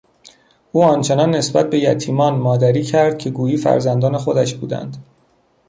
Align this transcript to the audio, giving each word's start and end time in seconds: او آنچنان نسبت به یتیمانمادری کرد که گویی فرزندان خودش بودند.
او 0.71 0.83
آنچنان 0.83 1.35
نسبت 1.35 1.69
به 1.69 1.79
یتیمانمادری 1.79 2.83
کرد 2.83 3.17
که 3.17 3.29
گویی 3.29 3.57
فرزندان 3.57 4.17
خودش 4.17 4.53
بودند. 4.53 4.97